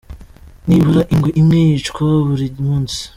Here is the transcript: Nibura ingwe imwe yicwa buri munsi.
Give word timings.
Nibura 0.67 1.01
ingwe 1.13 1.29
imwe 1.39 1.57
yicwa 1.67 2.07
buri 2.27 2.47
munsi. 2.65 2.99